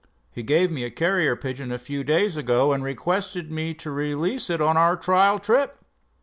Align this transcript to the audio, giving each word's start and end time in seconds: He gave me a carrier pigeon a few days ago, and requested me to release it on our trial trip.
He 0.31 0.41
gave 0.41 0.71
me 0.71 0.83
a 0.83 0.89
carrier 0.89 1.35
pigeon 1.35 1.71
a 1.71 1.77
few 1.77 2.03
days 2.03 2.35
ago, 2.35 2.73
and 2.73 2.83
requested 2.83 3.51
me 3.51 3.75
to 3.75 3.91
release 3.91 4.49
it 4.49 4.59
on 4.59 4.75
our 4.75 4.97
trial 4.97 5.37
trip. 5.37 5.77